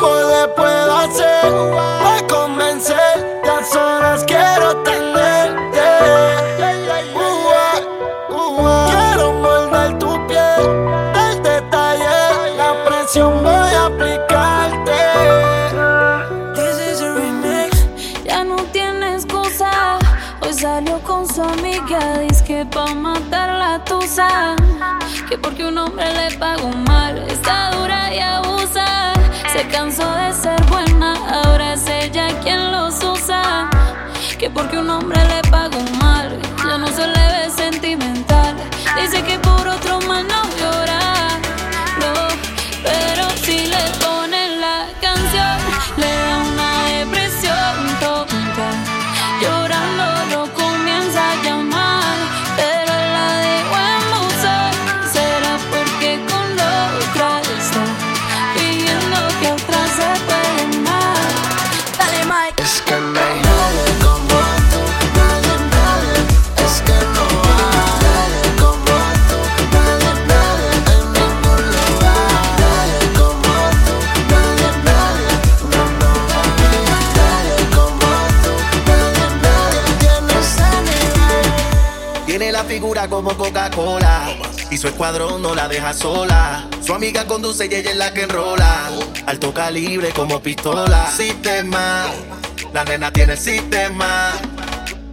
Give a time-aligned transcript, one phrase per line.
[0.00, 1.52] ¿Cómo le puedo hacer
[2.02, 3.40] para convencer?
[3.44, 5.80] Ya solas quiero tenerte.
[7.14, 8.86] Uh, uh, uh.
[8.90, 10.62] Quiero morder tu piel,
[11.14, 15.00] el detalle, la presión voy a aplicarte.
[16.54, 17.86] This is a remix.
[18.24, 19.98] Ya no tiene excusa.
[20.42, 22.18] Hoy salió con su amiga.
[22.18, 24.56] Dice que pa' matar la tusa.
[25.28, 27.18] Que porque un hombre le pagó mal.
[27.28, 29.03] Está dura y abusa.
[29.54, 31.14] Se cansó de ser buena.
[31.30, 33.70] Ahora es ella quien los usa.
[34.36, 36.36] Que porque un hombre le pagó mal.
[36.68, 38.56] Ya no se le ve sentimental.
[39.00, 39.38] Dice que
[82.36, 84.26] Tiene la figura como Coca-Cola.
[84.68, 86.66] Y su escuadrón no la deja sola.
[86.84, 88.90] Su amiga conduce y ella es la que enrola.
[89.26, 91.12] Alto calibre como pistola.
[91.16, 92.06] Sistema.
[92.72, 94.32] La nena tiene el sistema.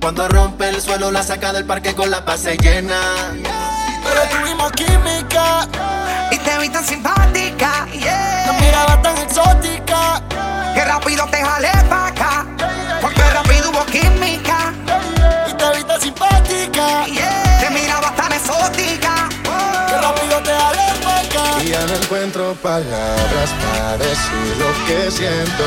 [0.02, 3.00] Cuando rompe el suelo, la saca del parque con la base llena.
[4.04, 5.68] Pero tuvimos química,
[6.32, 8.48] Y te vi tan simpática, yeah.
[8.48, 10.24] la mirada tan exótica.
[10.74, 11.70] Que rápido te jalé
[22.56, 25.66] palabras para decir lo que siento.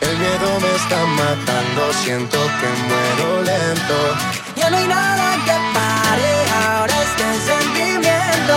[0.00, 3.98] El miedo me está matando, siento que muero lento.
[4.56, 8.56] Ya no hay nada que pare ahora este sentimiento.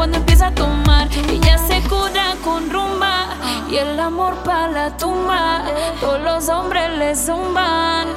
[0.00, 1.10] Cuando empieza a tomar.
[1.42, 3.36] Ya se cura con rumba
[3.70, 5.62] y el amor para la tumba.
[6.00, 8.08] Todos los hombres le zumban,